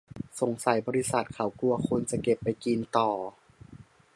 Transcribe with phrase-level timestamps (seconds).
[0.39, 3.09] สงสัยบริษัทเขากลัวคนจะเก็บไปกินต่อ